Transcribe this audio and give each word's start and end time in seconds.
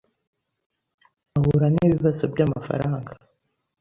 ahura 1.37 1.67
nibibazo 1.73 2.23
byamafaranga. 2.33 3.11